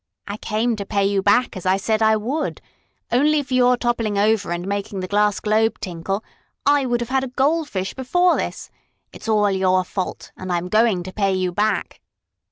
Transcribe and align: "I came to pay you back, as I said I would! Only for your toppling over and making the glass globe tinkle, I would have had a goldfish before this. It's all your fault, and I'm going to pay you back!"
"I 0.27 0.37
came 0.37 0.75
to 0.77 0.83
pay 0.87 1.05
you 1.05 1.21
back, 1.21 1.55
as 1.55 1.67
I 1.67 1.77
said 1.77 2.01
I 2.01 2.15
would! 2.15 2.59
Only 3.11 3.43
for 3.43 3.53
your 3.53 3.77
toppling 3.77 4.17
over 4.17 4.49
and 4.49 4.65
making 4.65 4.99
the 5.01 5.07
glass 5.07 5.39
globe 5.39 5.79
tinkle, 5.79 6.23
I 6.65 6.87
would 6.87 7.01
have 7.01 7.09
had 7.11 7.23
a 7.23 7.27
goldfish 7.37 7.93
before 7.93 8.35
this. 8.35 8.71
It's 9.13 9.29
all 9.29 9.51
your 9.51 9.83
fault, 9.83 10.31
and 10.35 10.51
I'm 10.51 10.69
going 10.69 11.03
to 11.03 11.13
pay 11.13 11.35
you 11.35 11.51
back!" 11.51 12.01